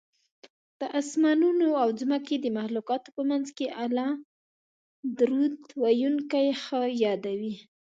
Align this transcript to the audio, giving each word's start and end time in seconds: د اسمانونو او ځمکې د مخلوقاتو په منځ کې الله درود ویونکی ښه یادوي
د 0.79 0.81
اسمانونو 0.99 1.67
او 1.81 1.89
ځمکې 2.01 2.35
د 2.39 2.45
مخلوقاتو 2.57 3.09
په 3.15 3.21
منځ 3.29 3.47
کې 3.57 3.67
الله 3.83 4.09
درود 5.19 5.55
ویونکی 5.81 6.47
ښه 6.63 6.81
یادوي 7.03 7.55